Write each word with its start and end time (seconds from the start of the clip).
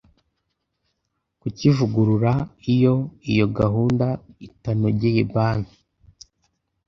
kukivugurura 1.41 2.33
Iyo 2.73 2.95
iyo 3.31 3.47
gahunda 3.57 4.07
itanogeye 4.47 5.21
Banki 5.33 5.77